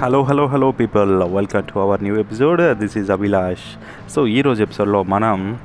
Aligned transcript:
Hello 0.00 0.22
hello 0.22 0.46
hello 0.46 0.70
people 0.70 1.22
welcome 1.22 1.62
to 1.62 1.78
our 1.78 2.02
new 2.02 2.16
episode 2.16 2.74
this 2.74 2.98
is 2.98 3.10
Abhilash 3.10 3.64
so 4.10 4.26
ఈరోజు 4.26 4.62
ఎపిసోడ్లో 4.62 5.02
మనం 5.02 5.58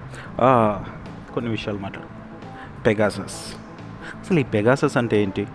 కొన్ని 1.34 1.52
విషయాలు 1.52 1.80
మాట్లాడు. 1.80 2.08
పెగాసస్ 2.84 3.56
అసలు 4.20 4.40
ఈ 4.40 4.44
పెగాసస్ 4.44 4.98
అంటే 4.98 5.24
ఏంటి? 5.24 5.48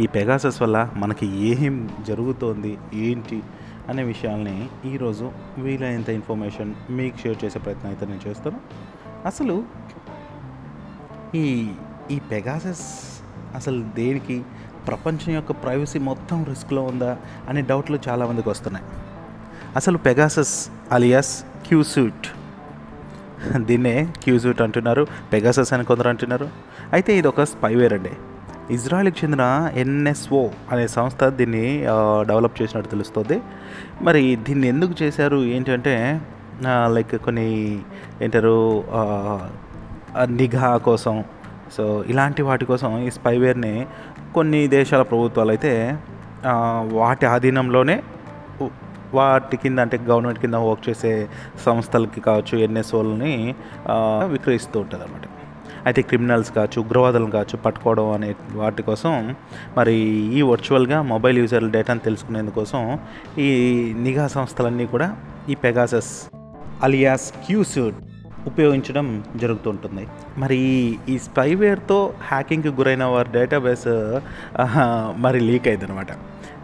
ఈ 0.00 0.06
పెగాసస్ 0.06 0.62
వల్ల 0.62 0.90
మనకి 0.96 1.26
ఏం 1.26 1.90
జరుగుతోంది? 2.06 2.78
ఏంటి? 2.94 3.42
అనే 3.88 4.02
విషయాల్ని 4.02 4.68
ఈరోజు 4.86 5.32
వీలైనంత 5.58 6.08
ఇన్ఫర్మేషన్ 6.08 6.74
మీకు 6.90 7.16
షేర్ 7.16 7.44
చేసే 7.44 7.58
ప్రయత్నం 7.58 7.86
అయితే 7.86 8.06
నేను 8.06 8.28
చేస్తాను. 8.28 8.60
అసలు 9.26 9.64
ఈ 11.34 11.68
ఈ 12.10 12.18
పెగాసస్ 12.30 12.88
అసలు 13.54 13.82
దేనికి 13.96 14.42
ప్రపంచం 14.88 15.30
యొక్క 15.38 15.52
ప్రైవసీ 15.64 15.98
మొత్తం 16.10 16.38
రిస్క్లో 16.48 16.82
ఉందా 16.92 17.12
అనే 17.48 17.60
డౌట్లు 17.70 17.98
చాలామందికి 18.08 18.48
వస్తున్నాయి. 18.48 18.86
అసలు 19.80 19.98
పెగాసస్ 19.98 20.54
అలియాస్ 20.92 21.34
క్యూసూట్ 21.66 22.26
దీన్నే 23.68 23.96
క్యూసూట్ 24.22 24.60
అంటున్నారు 24.66 25.02
పెగాసస్ 25.32 25.72
అని 25.72 25.84
కొందరు 25.90 26.08
అంటున్నారు. 26.12 26.46
అయితే 26.92 27.10
ఇది 27.20 27.28
ఒక 27.32 27.42
స్పైవేర్ 27.52 27.94
అండి. 27.96 28.12
ఇజ్రాయెల్కి 28.74 29.18
చెందిన 29.22 29.44
ఎన్ఎస్ఓ 29.82 30.42
అనే 30.72 30.84
సంస్థ 30.96 31.24
దీన్ని 31.38 31.64
డెవలప్ 32.30 32.56
చేసినట్టు 32.60 32.90
తెలుస్తుంది. 32.90 33.36
మరి 34.06 34.22
దీన్ని 34.46 34.66
ఎందుకు 34.72 34.94
చేశారు? 35.02 35.38
ఏంటంటే 35.56 35.94
లైక్ 36.94 37.14
కొన్ని 37.26 37.48
ఏంటారు 38.22 38.56
నిఘా 40.40 40.70
కోసం 40.88 41.14
సో 41.72 42.04
ఇలాంటి 42.08 42.42
వాటి 42.42 42.64
కోసం 42.64 43.06
ఈ 43.06 43.10
స్పైవేర్ని 43.10 43.86
కొన్ని 44.34 44.68
దేశాల 44.68 45.02
ప్రభుత్వాలు 45.02 45.50
అయితే 45.50 45.98
వాటి 46.92 47.26
ఆధీనంలోనే 47.26 48.02
వాటి 49.14 49.56
కింద 49.56 49.78
అంటే 49.78 49.96
గవర్నమెంట్ 49.96 50.40
కింద 50.40 50.54
వర్క్ 50.54 50.88
చేసే 50.88 51.28
సంస్థలకి 51.64 52.20
కావచ్చు 52.20 52.58
ఎన్ఎస్ఓలని 52.58 53.54
విక్రయిస్తూ 54.24 54.80
ఉంటుంది 54.80 55.04
అనమాట 55.04 55.22
అయితే 55.86 56.02
క్రిమినల్స్ 56.02 56.52
కావచ్చు 56.52 56.82
ఉగ్రవాదులను 56.82 57.30
కావచ్చు 57.30 57.56
పట్టుకోవడం 57.56 58.10
అనే 58.10 58.34
వాటి 58.54 58.82
కోసం 58.82 59.34
మరి 59.76 59.94
ఈ 60.38 60.42
వర్చువల్గా 60.42 61.02
మొబైల్ 61.02 61.38
యూజర్ల 61.38 61.68
డేటాను 61.68 62.00
తెలుసుకునేందుకోసం 62.00 62.98
ఈ 63.38 63.48
నిఘా 63.96 64.26
సంస్థలన్నీ 64.26 64.86
కూడా 64.86 65.16
ఈ 65.48 65.54
పెగాసస్ 65.54 66.28
అలియాస్ 66.82 67.32
క్యూసూట్ 67.46 67.94
ఉపయోగించడం 68.46 69.24
జరుగుతుంటుంది. 69.36 70.06
మరి 70.38 70.56
ఈ- 71.08 71.18
స్పైవేర్తో 71.18 72.12
హ్యాకింగ్కి 72.30 72.68
గురైన 72.68 73.04
వారి 73.04 73.28
డేటాబేస్ 73.32 74.18
మరి 75.20 75.40
లీక్ 75.40 75.68
అయింది 75.68 75.84
అనమాట 75.84 76.06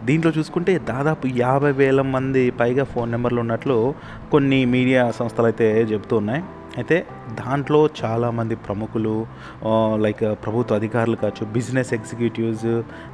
దీంట్లో 0.05 0.31
చూసుకుంటే 0.37 0.77
దాదాపు 0.77 1.27
యాభై 1.27 1.71
వేల 1.71 2.01
మంది 2.01 2.51
పైగా 2.51 2.83
ఫోన్ 2.83 3.11
నెంబర్లు 3.11 3.39
ఉన్నట్లు 3.39 3.95
కొన్ని 4.31 4.65
మీడియా 4.65 5.11
సంస్థలు 5.11 5.45
అయితే 5.45 5.81
చెబుతూ 5.81 6.17
ఉన్నాయి. 6.17 6.43
అయితే 6.79 6.97
దాంట్లో 7.39 7.79
చాలామంది 8.01 8.55
ప్రముఖులు 8.65 9.13
లైక్ 10.03 10.21
ప్రభుత్వ 10.43 10.75
అధికారులు 10.79 11.17
కావచ్చు 11.21 11.43
బిజినెస్ 11.57 11.91
ఎగ్జిక్యూటివ్స్ 11.97 12.71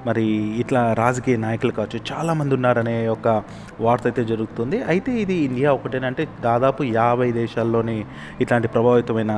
మరి 0.07 0.25
ఇట్లా 0.63 0.81
రాజకీయ 1.01 1.37
నాయకులు 1.45 1.73
కావచ్చు 1.77 1.99
చాలామంది 2.11 2.53
ఉన్నారనే 2.57 2.95
ఒక 3.15 3.27
వార్త 3.85 4.05
అయితే 4.09 4.23
జరుగుతుంది. 4.31 4.79
అయితే 4.93 5.11
ఇది 5.23 5.37
ఇండియా 5.47 5.71
ఒకటేనంటే 5.77 6.25
దాదాపు 6.47 6.81
యాభై 6.99 7.29
దేశాల్లోని 7.41 7.97
ఇట్లాంటి 8.45 8.69
ప్రభావితమైన 8.75 9.35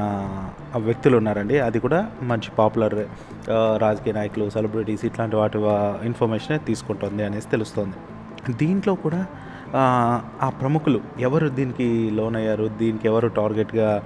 వ్యక్తులు 0.89 1.17
ఉన్నారండి. 1.21 1.57
అది 1.67 1.79
కూడా 1.85 2.01
మంచి 2.31 2.51
పాపులర్ 2.59 2.99
రాజకీయ 3.85 4.13
నాయకులు 4.19 4.47
సెలబ్రిటీస్ 4.57 5.05
ఇట్లాంటి 5.11 5.37
వాటి 5.41 5.59
ఇన్ఫర్మేషన్ 6.11 6.65
తీసుకుంటుంది 6.71 7.23
అనేసి 7.29 7.49
తెలుస్తుంది. 7.55 7.97
దీంట్లో 8.63 8.95
కూడా 9.05 9.21
ఆ, 9.75 10.21
ప్రముఖులు 10.47 11.01
ఎవరు 11.19 11.49
దీనికి 11.49 12.11
లోనయ్యారు? 12.11 12.67
దీనికి 12.67 13.07
ఎవరు 13.07 13.27
టార్గెట్గా 13.27 14.03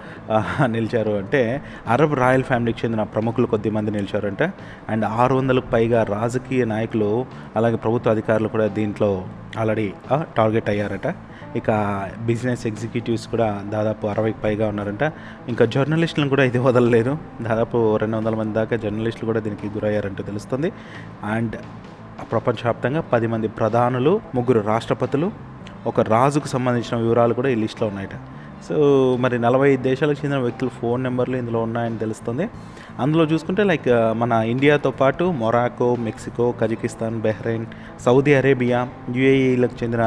నిలిచారు 0.65 1.11
అంటే 1.11 1.61
అరబ్ 1.87 2.15
రాయల్ 2.15 2.43
ఫ్యామిలీకి 2.43 2.79
చెందిన 2.85 3.03
ప్రముఖులు 3.03 3.47
కొద్దిమంది 3.47 3.91
నిలిచారంట. 3.91 4.43
అండ్ 4.89 5.05
ఆరు 5.05 5.35
వందలకు 5.35 5.67
పైగా 5.67 6.03
రాజకీయ 6.03 6.65
నాయకులు 6.65 7.25
అలాగే 7.55 7.75
ప్రభుత్వ 7.75 8.11
అధికారులు 8.11 8.47
కూడా 8.47 8.67
దీంట్లో 8.67 9.25
ఆల్రెడీ 9.57 9.93
టార్గెట్ 10.37 10.69
అయ్యారట. 10.69 11.15
ఇక 11.55 11.71
బిజినెస్ 12.25 12.67
ఎగ్జిక్యూటివ్స్ 12.67 13.27
కూడా 13.27 13.61
దాదాపు 13.69 14.07
అరవైకి 14.07 14.39
పైగా 14.39 14.67
ఉన్నారంట. 14.67 15.03
ఇంకా 15.47 15.65
జర్నలిస్టులను 15.65 16.29
కూడా 16.29 16.43
ఇది 16.43 16.57
వదలలేదు. 16.57 17.17
దాదాపు 17.41 17.97
రెండు 17.97 18.17
వందల 18.17 18.35
మంది 18.35 18.53
దాకా 18.53 18.75
జర్నలిస్టులు 18.75 19.25
కూడా 19.25 19.39
దీనికి 19.39 19.67
గురయ్యారంటూ 19.67 20.23
తెలుస్తుంది. 20.23 20.71
అండ్ 21.23 21.55
ప్రపంచవ్యాప్తంగా 22.31 23.01
పది 23.01 23.27
మంది 23.27 23.47
ప్రధానులు 23.47 24.21
ముగ్గురు 24.35 24.59
రాష్ట్రపతులు 24.59 25.52
ఒక 25.91 25.99
రాజుకు 26.15 26.47
సంబంధించిన 26.47 26.95
వివరాలు 27.05 27.33
కూడా 27.33 27.49
ఈ 27.53 27.55
లిస్ట్లో 27.63 27.87
ఉన్నాయట. 27.87 28.15
సో 28.67 28.75
మరి 29.23 29.35
నలభై 29.45 29.67
ఐదు 29.71 29.81
దేశాలకు 29.89 30.19
చెందిన 30.23 30.39
వ్యక్తుల 30.39 30.69
ఫోన్ 30.81 31.01
నెంబర్లు 31.03 31.35
ఇందులో 31.37 31.59
ఉన్నాయని 31.67 31.97
తెలుస్తుంది. 32.03 32.45
అందులో 32.99 33.23
చూసుకుంటే 33.23 33.63
లైక్ 33.63 33.89
మన 34.21 34.31
ఇండియాతో 34.53 34.91
పాటు 34.91 35.23
Morocco 35.41 35.89
Mexico 36.05 36.45
Kazakhstan 36.61 37.17
Bahrain 37.25 37.65
Saudi 38.05 38.33
Arabia 38.33 38.79
యుఏఈలకు 39.17 39.77
చెందిన 39.83 40.03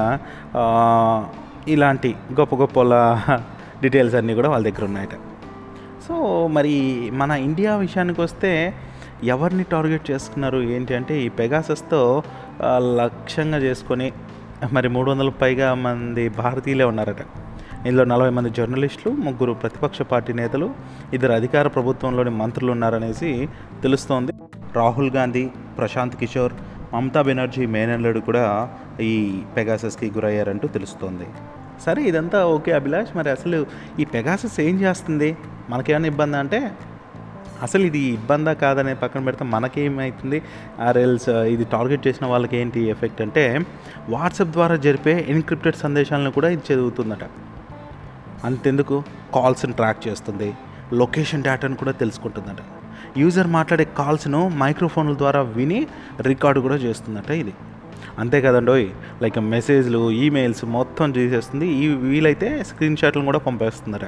ఇలాంటి 1.74 2.10
గొప్ప 2.40 2.54
గొప్ప 2.54 2.80
డీటెయిల్స్ 3.82 4.14
అన్నీ 4.18 4.34
కూడా 4.34 4.48
వాళ్ళ 4.48 4.64
దగ్గర 4.68 4.84
ఉన్నాయట. 4.84 5.14
సో 6.06 6.14
మరి 6.56 6.74
మన 7.20 7.30
ఇండియా 7.48 7.72
విషయానికి 7.76 8.20
వస్తే 8.20 8.52
ఎవరిని 9.24 9.64
టార్గెట్ 9.64 10.10
చేసుకున్నారు? 10.10 10.58
ఏంటి 10.74 10.92
అంటే 10.94 11.14
ఈ 11.24 11.28
పెగాసస్తో 11.40 12.00
లక్ష్యంగా 13.00 13.58
చేసుకొని 13.58 14.08
మరి 14.72 14.88
మూడు 14.88 15.10
వందల 15.10 15.28
పైగా 15.28 15.74
మంది 15.74 16.28
భారతీయులే 16.28 16.84
ఉన్నారట. 16.84 17.16
ఇందులో 17.86 18.04
నలభై 18.04 18.30
మంది 18.30 18.50
జర్నలిస్టులు 18.50 19.14
ముగ్గురు 19.14 19.52
ప్రతిపక్ష 19.52 20.02
పార్టీ 20.02 20.32
నేతలు 20.32 20.74
ఇద్దరు 21.12 21.32
అధికార 21.32 21.68
ప్రభుత్వంలోని 21.68 22.30
మంత్రులు 22.30 22.72
ఉన్నారనేసి 22.72 23.48
తెలుస్తోంది. 23.82 24.32
రాహుల్ 24.74 25.10
గాంధీ 25.10 25.48
ప్రశాంత్ 25.78 26.16
కిషోర్ 26.16 26.52
మమతా 26.94 27.22
బెనర్జీ 27.22 27.66
మేనల్లుడు 27.66 28.20
కూడా 28.20 28.70
ఈ 29.00 29.42
పెగాసస్కి 29.56 30.10
గురయ్యారంటూ 30.10 30.68
తెలుస్తోంది. 30.68 31.26
సరే 31.86 32.02
ఇదంతా 32.02 32.46
ఓకే 32.46 32.72
అభిలాష్ 32.72 33.16
మరి 33.16 33.30
అసలు 33.30 33.66
ఈ 34.00 34.04
పెగాసస్ 34.04 34.60
ఏం 34.60 34.80
చేస్తుంది? 34.80 35.36
మనకేమైనా 35.70 36.06
ఇబ్బంది 36.06 36.36
అంటే 36.36 36.70
అసలు 37.62 37.82
ఇది 37.82 37.98
ఇబ్బందా 37.98 38.52
కాదనే 38.52 38.94
పక్కన 38.94 39.24
పెడితే 39.24 39.44
మనకేమవుతుంది 39.44 40.42
ఆర్ఎల్స్ 40.80 41.28
ఇది 41.28 41.64
టార్గెట్ 41.64 42.06
చేసిన 42.06 42.26
వాళ్ళకి 42.26 42.56
ఏంటి 42.56 42.80
ఎఫెక్ట్ 42.80 43.22
అంటే 43.22 43.66
వాట్సాప్ 44.08 44.50
ద్వారా 44.50 44.76
జరిపే 44.76 45.26
ఎన్క్రిప్టెడ్ 45.28 45.76
సందేశాలను 45.76 46.30
కూడా 46.30 46.48
ఇది 46.48 46.72
చదువుతుందట. 46.72 47.24
అంతెందుకు? 48.44 49.02
కాల్స్ని 49.34 49.72
ట్రాక్ 49.72 50.08
చేస్తుంది. 50.08 50.54
లొకేషన్ 50.92 51.42
డేటాను 51.42 51.76
కూడా 51.76 51.92
తెలుసుకుంటుందట. 51.92 52.62
యూజర్ 53.18 53.46
మాట్లాడే 53.46 53.84
కాల్స్ను 53.84 54.48
మైక్రోఫోన్ల 54.48 55.16
ద్వారా 55.16 55.40
విని 55.40 55.86
రికార్డు 56.20 56.60
కూడా 56.60 56.74
చేస్తుందట 56.74 57.30
ఇది. 57.30 57.54
అంతే 58.22 58.38
కదండోయ్ 58.46 58.86
లైక్ 59.22 59.38
మెసేజ్లు 59.54 60.00
ఈమెయిల్స్ 60.24 60.64
మొత్తం 60.78 61.08
చేసేస్తుంది. 61.18 61.66
ఈ 61.82 61.86
వీలైతే 62.12 62.48
స్క్రీన్ 62.70 62.98
షాట్లను 63.02 63.28
కూడా 63.30 63.40
పంపేస్తుందట 63.48 64.06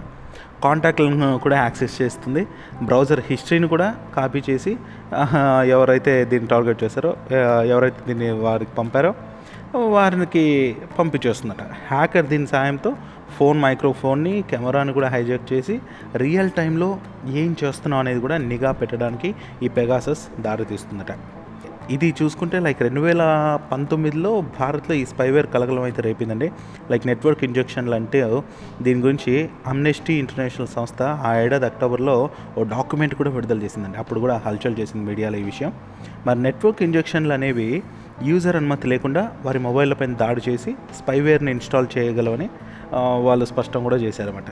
కాంటాక్ట్లను 0.65 1.31
కూడా 1.44 1.56
యాక్సెస్ 1.65 1.97
చేస్తుంది. 2.03 2.43
బ్రౌజర్ 2.88 3.22
హిస్టరీని 3.28 3.69
కూడా 3.75 3.88
కాపీ 4.16 4.41
చేసి 4.49 4.72
ఎవరైతే 5.76 6.12
దీన్ని 6.31 6.49
టార్గెట్ 6.54 6.81
చేశారో 6.84 7.12
ఎవరైతే 7.75 8.00
దీన్ని 8.09 8.31
వారికి 8.47 8.75
పంపారో 8.81 9.12
వారికి 9.94 10.44
పంపించేస్తుందట 10.99 11.62
హ్యాకర్ 11.91 12.28
దీని 12.32 12.49
సాయంతో 12.55 12.91
ఫోన్ 13.38 13.59
మైక్రోఫోన్ని 13.65 14.34
కెమెరాని 14.50 14.93
కూడా 14.99 15.09
హైజాక్ 15.15 15.44
చేసి 15.53 15.75
రియల్ 16.22 16.53
టైంలో 16.59 16.88
ఏం 17.43 17.50
చేస్తున్నాం 17.62 18.00
అనేది 18.05 18.20
కూడా 18.26 18.38
నిఘా 18.50 18.72
పెట్టడానికి 18.82 19.31
ఈ 19.65 19.69
పెగాసస్ 19.78 20.22
దారితీస్తుందట. 20.47 21.12
ఇది 21.94 22.08
చూసుకుంటే 22.20 22.56
లైక్ 22.64 22.81
రెండు 22.87 23.00
వేల 23.05 23.23
పంతొమ్మిదిలో 23.70 24.31
భారత్లో 24.58 24.94
ఈ 25.00 25.05
స్పైవేర్ 25.12 25.46
కలకలం 25.55 25.85
అయితే 25.88 26.00
రేపిందండి. 26.06 26.49
లైక్ 26.90 27.05
నెట్వర్క్ 27.11 27.43
ఇంజెక్షన్లు 27.49 27.94
అంటే 28.00 28.20
దీని 28.87 29.00
గురించి 29.06 29.35
అమ్నెస్టీ 29.73 30.14
ఇంటర్నేషనల్ 30.23 30.70
సంస్థ 30.76 31.02
ఆ 31.29 31.31
ఏడాది 31.44 31.67
అక్టోబర్లో 31.70 32.17
ఓ 32.58 32.67
డాక్యుమెంట్ 32.75 33.14
కూడా 33.20 33.32
విడుదల 33.37 33.58
చేసిందండి. 33.67 33.99
అప్పుడు 34.05 34.20
కూడా 34.25 34.37
హల్చల్ 34.46 34.79
చేసింది 34.81 35.05
మీడియాలో 35.11 35.38
ఈ 35.43 35.46
విషయం. 35.50 35.73
మరి 36.29 36.40
నెట్వర్క్ 36.46 36.82
ఇంజెక్షన్లు 36.88 37.35
అనేవి 37.38 37.69
యూజర్ 38.31 38.58
అనుమతి 38.61 38.87
లేకుండా 38.94 39.25
వారి 39.46 39.58
మొబైల్లపైన 39.67 40.14
దాడి 40.25 40.43
చేసి 40.49 40.73
స్పైవేర్ని 41.00 41.50
ఇన్స్టాల్ 41.56 41.88
చేయగలవని 41.96 42.49
వాళ్ళు 43.29 43.44
స్పష్టం 43.52 43.82
కూడా 43.88 43.99
చేశారన్నమాట. 44.06 44.50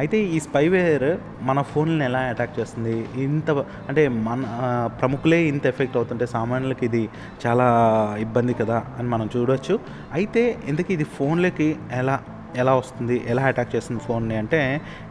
అయితే 0.00 0.16
ఈ 0.36 0.38
స్పైవేర్ 0.46 1.08
మన 1.48 1.58
ఫోన్లను 1.62 2.04
ఎలా 2.08 2.20
అటాక్ 2.32 2.54
చేస్తుంది? 2.60 2.94
ఇంత 3.26 3.50
అంటే 3.88 4.08
మన 4.08 4.42
ప్రముఖులే 5.00 5.40
ఇంత 5.52 5.66
ఎఫెక్ట్ 5.66 5.96
అవుతుంటే 5.96 6.26
సామాన్యులకి 6.26 6.84
ఇది 6.90 7.02
చాలా 7.46 7.66
ఇబ్బంది 8.20 8.54
కదా 8.54 8.78
అని 8.98 9.08
మనం 9.08 9.28
చూడొచ్చు. 9.36 9.78
అయితే 10.12 10.42
ఇందుకు 10.68 10.92
ఇది 10.92 11.04
ఫోన్లకి 11.18 11.68
ఎలా 11.92 12.16
ఎలా 12.62 12.74
వస్తుంది? 12.74 13.16
ఎలా 13.26 13.42
అటాక్ 13.42 13.70
చేస్తుంది 13.76 14.00
ఫోన్ని 14.00 14.36
అంటే 14.36 14.60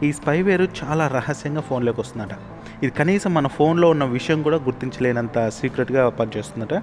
ఈ 0.02 0.08
స్పైవేర్ 0.12 0.64
చాలా 0.80 1.04
రహస్యంగా 1.08 1.60
ఫోన్లోకి 1.60 2.00
వస్తుందట. 2.00 2.34
ఇది 2.82 2.90
కనీసం 2.90 3.30
మన 3.34 3.46
ఫోన్లో 3.46 3.90
ఉన్న 3.94 4.04
విషయం 4.04 4.40
కూడా 4.46 4.56
గుర్తించలేనంత 4.56 5.48
సీక్రెట్గా 5.58 6.08
పనిచేస్తుందట. 6.08 6.74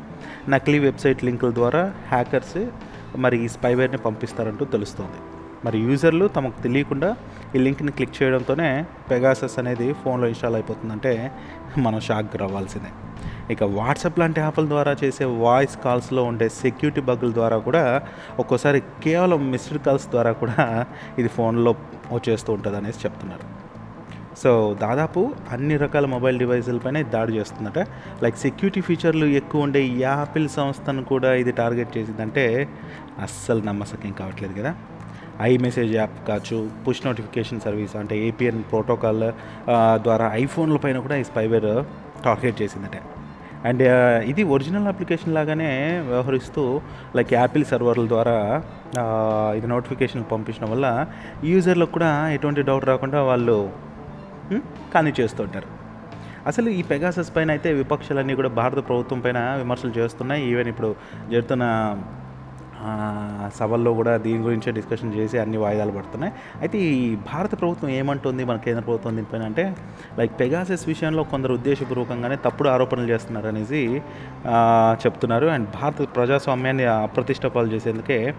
నకిలీ 0.54 0.80
వెబ్సైట్ 0.80 1.24
లింకుల 1.24 1.54
ద్వారా 1.54 1.94
హ్యాకర్స్ 2.12 2.60
మరి 3.24 3.38
ఈ 3.46 3.48
స్పైవేర్ని 3.48 3.98
పంపిస్తారంటూ 3.98 4.66
తెలుస్తుంది. 4.76 5.20
మరి 5.66 5.78
యూజర్లు 5.80 6.26
తమకు 6.36 6.58
తెలియకుండా 6.64 7.10
ఈ 7.56 7.60
లింక్ని 7.66 7.92
క్లిక్ 7.98 8.16
చేయడంతోనే 8.20 8.70
పెగాసస్ 9.12 9.56
అనేది 9.62 9.88
ఫోన్లో 10.02 10.28
ఇన్స్టాల్ 10.34 10.56
అయిపోతుందంటే 10.60 11.14
మనం 11.86 12.00
షాక్ 12.08 12.36
రావాల్సిందే. 12.44 12.92
ఇక 13.54 13.64
వాట్సాప్ 13.78 14.20
లాంటి 14.22 14.40
యాప్ల 14.44 14.64
ద్వారా 14.74 14.92
చేసే 15.04 15.26
వాయిస్ 15.46 15.76
కాల్స్లో 15.86 16.22
ఉండే 16.24 16.48
సెక్యూరిటీ 16.62 17.02
బగ్గుల 17.10 17.32
ద్వారా 17.40 17.58
కూడా 17.68 17.84
ఒక్కోసారి 18.42 18.80
కేవలం 19.06 19.42
మిస్డ్ 19.54 19.80
కాల్స్ 19.88 20.08
ద్వారా 20.14 20.32
కూడా 20.44 20.86
ఇది 21.22 21.30
ఫోన్లో 21.38 21.74
వచ్చేస్తూ 22.16 22.50
ఉంటుంది 22.58 22.78
అనేసి 22.82 23.02
చెప్తున్నారు. 23.06 23.48
సో 24.42 24.52
దాదాపు 24.84 25.22
అన్ని 25.56 25.76
రకాల 25.84 26.06
మొబైల్ 26.14 26.38
డివైజులపైన 26.44 26.98
ఇది 27.04 27.12
దాడి 27.18 27.34
చేస్తుందట. 27.40 27.80
లైక్ 28.24 28.38
సెక్యూరిటీ 28.46 28.82
ఫీచర్లు 28.88 29.26
ఎక్కువ 29.40 29.66
ఉండే 29.66 29.82
ఈ 29.92 29.94
యాపిల్ 30.02 30.48
సంస్థను 30.58 31.04
కూడా 31.12 31.32
ఇది 31.42 31.52
టార్గెట్ 31.62 31.92
చేసిందంటే 31.98 32.46
అస్సలు 33.26 33.64
నమ్మసకేం 33.70 34.16
కావట్లేదు 34.22 34.56
కదా. 34.60 34.74
ఐ 35.48 35.52
మెసేజ్ 35.66 35.92
యాప్ 36.00 36.16
కావచ్చు 36.28 36.58
పుష్ 36.86 37.02
నోటిఫికేషన్ 37.08 37.62
సర్వీస్ 37.66 37.96
అంటే 38.02 38.16
ఏపీఎన్ 38.28 38.62
ప్రోటోకాల్ 38.72 39.26
ద్వారా 40.06 40.28
ఐఫోన్ల 40.44 40.80
పైన 40.86 41.00
కూడా 41.06 41.18
ఈ 41.22 41.26
స్పైవేర్ 41.32 41.72
టార్గెట్ 42.26 42.58
చేసిందట. 42.62 42.98
అండ్ 43.70 43.84
ఇది 44.32 44.44
ఒరిజినల్ 44.54 44.88
అప్లికేషన్ 44.92 45.34
లాగానే 45.38 45.70
వ్యవహరిస్తూ 46.10 46.64
లైక్ 47.18 47.32
యాపిల్ 47.40 47.66
సర్వర్ల 47.72 48.06
ద్వారా 48.14 48.38
ఇది 49.58 49.68
నోటిఫికేషన్ 49.74 50.24
పంపించడం 50.32 50.70
వల్ల 50.74 50.88
యూజర్లకు 51.52 51.94
కూడా 51.98 52.12
ఎటువంటి 52.38 52.64
డౌట్ 52.70 52.86
రాకుండా 52.92 53.22
వాళ్ళు 53.30 53.58
కానీ 54.96 55.14
చేస్తుంటారు. 55.20 55.70
అసలు 56.50 56.70
ఈ 56.80 56.82
పెగాసస్ 56.90 57.30
పైన 57.36 57.50
అయితే 57.56 57.70
విపక్షాలన్నీ 57.80 58.34
కూడా 58.40 58.50
భారత 58.60 58.80
ప్రభుత్వం 58.90 59.20
పైన 59.26 59.40
విమర్శలు 59.62 59.94
చేస్తున్నాయి. 60.00 60.42
ఈవెన్ 60.52 60.70
ఇప్పుడు 60.74 60.90
జరుగుతున్న 61.32 61.66
సభల్లో 63.60 63.94
కూడా 63.94 64.14
దీని 64.18 64.42
గురించే 64.44 64.72
డిస్కషన్ 64.72 65.14
చేసి 65.14 65.38
అన్ని 65.38 65.58
వాయిదాలు 65.58 65.92
పడుతున్నాయి. 65.92 66.34
అయితే 66.62 66.78
ఈ 66.78 67.16
భారత 67.32 67.54
ప్రభుత్వం 67.60 67.90
ఏమంటుంది 68.00 68.44
మన 68.50 68.58
కేంద్ర 68.66 68.84
ప్రభుత్వం 68.84 69.16
దీనిపైన 69.16 69.44
అంటే 69.44 69.66
లైక్ 70.20 70.34
పెగాసెస్ 70.40 70.88
విషయంలో 70.88 71.24
కొందరు 71.24 71.54
ఉద్దేశపూర్వకంగానే 71.54 72.38
తప్పుడు 72.46 72.70
ఆరోపణలు 72.70 73.10
చేస్తున్నారు 73.10 73.48
అనేసి 73.48 73.82
చెప్తున్నారు. 75.04 75.48
అండ్ 75.56 75.68
భారత 75.80 76.08
ప్రజాస్వామ్యాన్ని 76.16 76.86
అప్రతిష్ట 76.86 77.46
పాలు 77.46 77.68
చేసేందుకే 77.68 78.34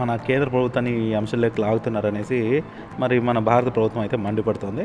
మన 0.00 0.16
కేంద్ర 0.16 0.48
ప్రభుత్వాన్ని 0.48 0.92
ఈ 1.04 1.14
అంశంలోకి 1.14 1.60
లాగుతున్నారనేసి 1.60 2.40
మరి 2.98 3.16
మన 3.20 3.38
భారత 3.50 3.68
ప్రభుత్వం 3.76 4.00
అయితే 4.00 4.16
మండిపడుతుంది. 4.16 4.84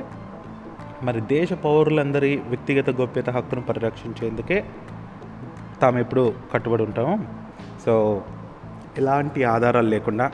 మరి 1.03 1.21
దేశ 1.21 1.53
పౌరులందరి 1.53 2.29
వ్యక్తిగత 2.47 2.89
గోప్యత 2.89 3.29
హక్కును 3.29 3.61
పరిరక్షించేందుకే 3.61 4.57
తాము 5.81 5.97
ఎప్పుడు 5.99 6.33
కట్టుబడి 6.53 6.83
ఉంటాము. 6.83 7.15
సో 7.85 7.93
ఎలాంటి 8.97 9.43
ఆధారాలు 9.43 9.89
లేకుండా 9.89 10.31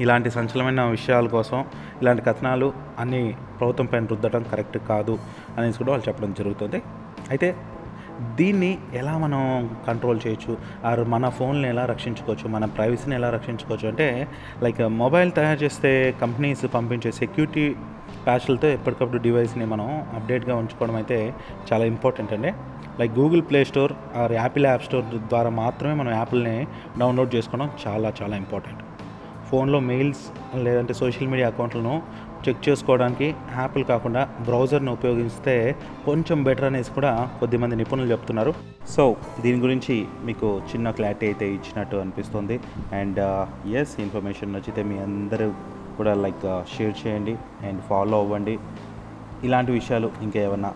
ఇలాంటి 0.00 0.30
సంచలమైన 0.30 0.82
విషయాల 0.82 1.26
కోసం 1.26 1.64
ఇలాంటి 2.02 2.22
కథనాలు 2.22 2.72
అన్ని 2.98 3.34
ప్రభుత్వం 3.58 3.86
పైన 3.86 4.06
రుద్దడం 4.06 4.42
కరెక్ట్ 4.42 4.78
కాదు 4.78 5.18
అనేసి 5.58 5.78
కూడా 5.78 5.90
వాళ్ళు 5.90 6.08
చెప్పడం 6.08 6.34
జరుగుతుంది. 6.38 6.82
అయితే 7.30 7.56
దీన్ని 8.34 8.78
ఎలా 8.94 9.18
మనం 9.18 9.70
కంట్రోల్ 9.88 10.20
చేయొచ్చు? 10.26 10.56
ఆర్ 10.84 11.00
మన 11.00 11.28
ఫోన్ని 11.28 11.68
ఎలా 11.68 11.84
రక్షించుకోవచ్చు? 11.84 12.48
మన 12.48 12.64
ప్రైవసీని 12.64 13.16
ఎలా 13.16 13.30
రక్షించుకోవచ్చు? 13.30 13.88
అంటే 13.88 14.28
లైక్ 14.62 14.80
మొబైల్ 14.80 15.32
తయారు 15.32 15.64
చేస్తే 15.64 16.14
కంపెనీస్ 16.20 16.66
పంపించే 16.74 17.12
సెక్యూరిటీ 17.12 17.76
ప్యాచ్లతో 18.26 18.68
ఎప్పటికప్పుడు 18.76 19.20
డివైస్ని 19.26 19.66
మనం 19.72 19.88
అప్డేట్గా 20.18 20.54
ఉంచుకోవడం 20.62 20.96
అయితే 21.00 21.18
చాలా 21.70 21.84
ఇంపార్టెంట్ 21.94 22.32
అండి. 22.36 22.52
Like 23.00 23.12
Google 23.20 23.42
Play 23.50 23.60
Store 23.70 23.92
or 24.22 24.32
Apple 24.40 24.66
App 24.70 24.86
Store 24.88 25.06
ద్వారా 25.32 25.52
మాత్రమే 25.62 25.94
మనం 26.00 26.12
యాప్ల్ని 26.20 26.56
డౌన్లోడ్ 27.02 27.30
చేసుకోవడం 27.36 27.70
చాలా 27.84 28.10
చాలా 28.20 28.36
ఇంపార్టెంట్. 28.44 28.82
ఫోన్లో 29.50 29.78
మెయిల్స్ 29.92 30.24
లేదంటే 30.66 30.92
సోషల్ 31.00 31.30
మీడియా 31.32 31.48
అకౌంట్లను 31.52 31.94
చెక్ 32.44 32.62
చేసుకోవడానికి 32.66 33.26
యాప్లు 33.58 33.84
కాకుండా 33.90 34.22
బ్రౌజర్ని 34.46 34.90
ఉపయోగిస్తే 34.96 35.54
కొంచెం 36.06 36.38
బెటర్ 36.46 36.66
అనేసి 36.68 36.90
కూడా 36.96 37.12
కొద్దిమంది 37.40 37.76
నిపుణులు 37.80 38.08
చెప్తున్నారు. 38.12 38.52
సో 38.94 39.02
దీని 39.44 39.58
గురించి 39.64 39.96
మీకు 40.28 40.48
చిన్న 40.70 40.90
క్లారిటీ 40.98 41.26
అయితే 41.30 41.48
ఇచ్చినట్టు 41.56 41.96
అనిపిస్తుంది. 42.04 42.56
అండ్ 43.00 43.20
uh, 43.28 43.44
ఎస్ 43.80 43.94
ఇన్ఫర్మేషన్ 44.06 44.52
నచ్చితే 44.56 44.82
మీ 44.90 44.98
అందరూ 45.08 45.48
కూడా 45.98 46.14
లైక్ 46.14 46.44
షేర్ 46.76 46.94
చేయండి 47.06 47.36
అండ్ 47.66 47.82
ఫాలో 47.82 48.18
అవ్వండి. 48.20 48.58
ఇలాంటి 49.44 49.72
విషయాలు 49.72 50.10
ఇంకా 50.22 50.40
ఏమన్నా 50.40 50.72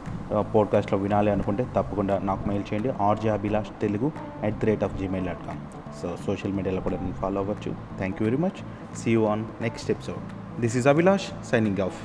పోడ్కాస్ట్లో 0.54 0.98
వినాలి 0.98 1.30
అనుకుంటే 1.30 1.66
తప్పకుండా 1.76 2.18
నాకు 2.18 2.48
మెయిల్ 2.48 2.64
చేయండి. 2.72 2.90
RJ 3.02 3.30
Abhilash 3.30 3.70
Telugu 3.82 4.12
at 4.44 4.58
the 4.58 4.66
rate 4.66 4.84
of 4.84 4.98
Gmail 4.98 5.26
dot 5.26 5.46
com. 5.46 5.60
So 6.02 6.16
social 6.26 6.52
మీడియాలో 6.52 6.80
కూడా 6.80 6.96
నేను 7.00 7.14
ఫాలో 7.22 7.40
అవ్వచ్చు. 7.40 7.74
Thank 7.98 8.22
you 8.22 8.28
very 8.30 8.42
much. 8.42 8.58
See 8.98 9.10
you 9.12 9.24
on 9.24 9.44
next 9.60 9.90
episode. 9.90 10.60
This 10.60 10.76
is 10.76 10.88
Abhilash 10.94 11.28
signing 11.46 11.78
off. 11.78 12.00